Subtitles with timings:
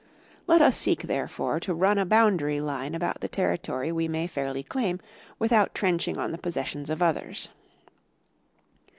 [0.47, 4.63] Let us seek therefore to run a boundary line about the territory we may fairly
[4.63, 4.99] claim
[5.37, 7.49] without trenching on the possessions of others.